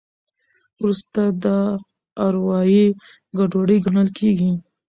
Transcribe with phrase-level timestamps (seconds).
[0.79, 1.59] وروسته دا
[2.27, 2.85] اروایي
[3.37, 4.51] ګډوډي ګڼل کېږي.